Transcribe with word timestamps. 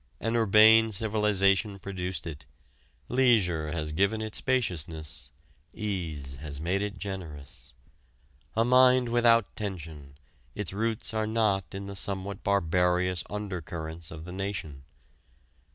An 0.19 0.35
urbane 0.35 0.91
civilization 0.91 1.77
produced 1.77 2.25
it, 2.25 2.47
leisure 3.07 3.69
has 3.71 3.91
given 3.91 4.19
it 4.19 4.33
spaciousness, 4.33 5.29
ease 5.75 6.37
has 6.37 6.59
made 6.59 6.81
it 6.81 6.97
generous. 6.97 7.75
A 8.55 8.65
mind 8.65 9.09
without 9.09 9.55
tension, 9.55 10.17
its 10.55 10.73
roots 10.73 11.13
are 11.13 11.27
not 11.27 11.75
in 11.75 11.85
the 11.85 11.95
somewhat 11.95 12.41
barbarous 12.43 13.23
under 13.29 13.61
currents 13.61 14.09
of 14.09 14.25
the 14.25 14.31
nation. 14.33 14.85